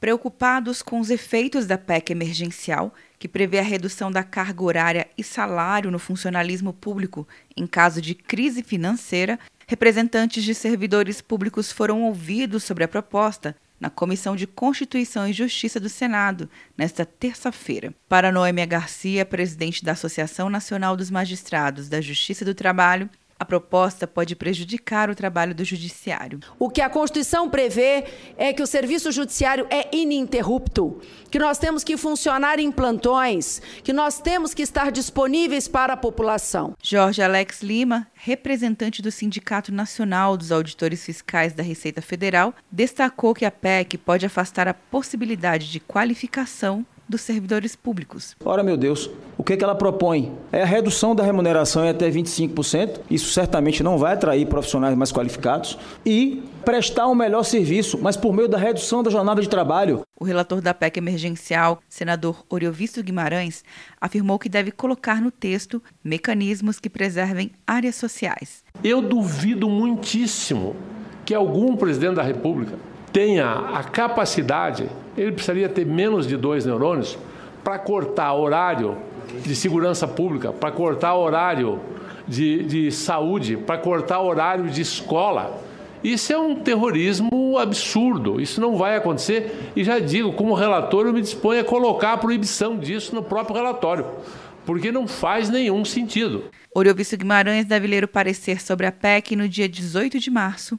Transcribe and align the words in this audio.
Preocupados 0.00 0.80
com 0.80 1.00
os 1.00 1.10
efeitos 1.10 1.66
da 1.66 1.76
PEC 1.76 2.12
emergencial, 2.12 2.94
que 3.18 3.26
prevê 3.26 3.58
a 3.58 3.62
redução 3.62 4.12
da 4.12 4.22
carga 4.22 4.62
horária 4.62 5.08
e 5.18 5.24
salário 5.24 5.90
no 5.90 5.98
funcionalismo 5.98 6.72
público 6.72 7.26
em 7.56 7.66
caso 7.66 8.00
de 8.00 8.14
crise 8.14 8.62
financeira, 8.62 9.38
representantes 9.66 10.44
de 10.44 10.54
servidores 10.54 11.20
públicos 11.20 11.72
foram 11.72 12.02
ouvidos 12.04 12.62
sobre 12.62 12.84
a 12.84 12.88
proposta 12.88 13.56
na 13.80 13.90
Comissão 13.90 14.34
de 14.34 14.46
Constituição 14.46 15.26
e 15.26 15.32
Justiça 15.32 15.78
do 15.78 15.88
Senado, 15.88 16.48
nesta 16.76 17.04
terça-feira. 17.04 17.94
Para 18.08 18.32
Noêmia 18.32 18.66
Garcia, 18.66 19.24
presidente 19.24 19.84
da 19.84 19.92
Associação 19.92 20.50
Nacional 20.50 20.96
dos 20.96 21.10
Magistrados 21.10 21.88
da 21.88 22.00
Justiça 22.00 22.44
do 22.44 22.54
Trabalho, 22.54 23.08
a 23.38 23.44
proposta 23.44 24.06
pode 24.06 24.34
prejudicar 24.34 25.08
o 25.08 25.14
trabalho 25.14 25.54
do 25.54 25.64
judiciário. 25.64 26.40
O 26.58 26.68
que 26.68 26.80
a 26.80 26.90
Constituição 26.90 27.48
prevê 27.48 28.04
é 28.36 28.52
que 28.52 28.62
o 28.62 28.66
serviço 28.66 29.12
judiciário 29.12 29.66
é 29.70 29.94
ininterrupto, 29.96 31.00
que 31.30 31.38
nós 31.38 31.58
temos 31.58 31.84
que 31.84 31.96
funcionar 31.96 32.58
em 32.58 32.72
plantões, 32.72 33.62
que 33.84 33.92
nós 33.92 34.20
temos 34.20 34.54
que 34.54 34.62
estar 34.62 34.90
disponíveis 34.90 35.68
para 35.68 35.92
a 35.92 35.96
população. 35.96 36.74
Jorge 36.82 37.22
Alex 37.22 37.62
Lima, 37.62 38.08
representante 38.14 39.00
do 39.00 39.12
Sindicato 39.12 39.72
Nacional 39.72 40.36
dos 40.36 40.50
Auditores 40.50 41.04
Fiscais 41.04 41.52
da 41.52 41.62
Receita 41.62 42.02
Federal, 42.02 42.54
destacou 42.70 43.34
que 43.34 43.44
a 43.44 43.50
PEC 43.50 43.98
pode 43.98 44.26
afastar 44.26 44.66
a 44.66 44.74
possibilidade 44.74 45.70
de 45.70 45.78
qualificação 45.78 46.84
dos 47.08 47.20
servidores 47.20 47.74
públicos. 47.74 48.36
Ora, 48.44 48.62
meu 48.62 48.76
Deus, 48.76 49.10
o 49.36 49.44
que, 49.44 49.52
é 49.52 49.56
que 49.56 49.64
ela 49.64 49.74
propõe? 49.74 50.32
É 50.52 50.62
a 50.62 50.66
redução 50.66 51.14
da 51.14 51.22
remuneração 51.22 51.84
em 51.84 51.88
até 51.88 52.10
25%, 52.10 53.00
isso 53.10 53.32
certamente 53.32 53.82
não 53.82 53.96
vai 53.96 54.14
atrair 54.14 54.46
profissionais 54.46 54.96
mais 54.96 55.12
qualificados, 55.12 55.78
e 56.04 56.42
prestar 56.64 57.06
um 57.08 57.14
melhor 57.14 57.44
serviço, 57.44 57.98
mas 58.00 58.16
por 58.16 58.32
meio 58.32 58.48
da 58.48 58.58
redução 58.58 59.02
da 59.02 59.10
jornada 59.10 59.40
de 59.40 59.48
trabalho. 59.48 60.02
O 60.18 60.24
relator 60.24 60.60
da 60.60 60.74
PEC 60.74 60.98
emergencial, 60.98 61.80
senador 61.88 62.44
Oriovisto 62.50 63.02
Guimarães, 63.02 63.64
afirmou 64.00 64.38
que 64.38 64.48
deve 64.48 64.70
colocar 64.70 65.20
no 65.20 65.30
texto 65.30 65.82
mecanismos 66.04 66.78
que 66.78 66.90
preservem 66.90 67.52
áreas 67.66 67.94
sociais. 67.94 68.64
Eu 68.84 69.00
duvido 69.00 69.68
muitíssimo 69.68 70.76
que 71.24 71.34
algum 71.34 71.76
presidente 71.76 72.16
da 72.16 72.22
República 72.22 72.74
tenha 73.18 73.50
a 73.50 73.82
capacidade, 73.82 74.88
ele 75.16 75.32
precisaria 75.32 75.68
ter 75.68 75.84
menos 75.84 76.24
de 76.24 76.36
dois 76.36 76.64
neurônios 76.64 77.18
para 77.64 77.76
cortar 77.76 78.32
horário 78.32 78.96
de 79.42 79.56
segurança 79.56 80.06
pública, 80.06 80.52
para 80.52 80.70
cortar 80.70 81.16
horário 81.16 81.80
de, 82.28 82.62
de 82.62 82.92
saúde, 82.92 83.56
para 83.56 83.76
cortar 83.76 84.20
horário 84.20 84.70
de 84.70 84.82
escola. 84.82 85.60
Isso 86.04 86.32
é 86.32 86.38
um 86.38 86.54
terrorismo 86.54 87.58
absurdo, 87.58 88.40
isso 88.40 88.60
não 88.60 88.76
vai 88.76 88.94
acontecer. 88.94 89.72
E 89.74 89.82
já 89.82 89.98
digo, 89.98 90.32
como 90.34 90.54
relator, 90.54 91.04
eu 91.04 91.12
me 91.12 91.20
disponho 91.20 91.60
a 91.60 91.64
colocar 91.64 92.12
a 92.12 92.18
proibição 92.18 92.78
disso 92.78 93.16
no 93.16 93.22
próprio 93.24 93.56
relatório, 93.56 94.06
porque 94.64 94.92
não 94.92 95.08
faz 95.08 95.50
nenhum 95.50 95.84
sentido. 95.84 96.44
Oriovisto 96.72 97.16
Guimarães 97.16 97.64
deve 97.64 97.88
ler 97.88 98.04
o 98.04 98.08
parecer 98.08 98.62
sobre 98.62 98.86
a 98.86 98.92
PEC 98.92 99.34
no 99.34 99.48
dia 99.48 99.68
18 99.68 100.20
de 100.20 100.30
março 100.30 100.78